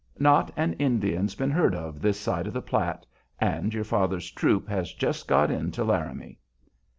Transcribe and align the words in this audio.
Not 0.17 0.51
an 0.57 0.73
Indian's 0.79 1.35
been 1.35 1.51
heard 1.51 1.75
of 1.75 2.01
this 2.01 2.19
side 2.19 2.47
of 2.47 2.53
the 2.53 2.61
Platte, 2.63 3.05
and 3.39 3.71
your 3.71 3.83
father's 3.83 4.31
troop 4.31 4.67
has 4.67 4.93
just 4.93 5.27
got 5.27 5.51
in 5.51 5.69
to 5.73 5.83
Laramie." 5.83 6.39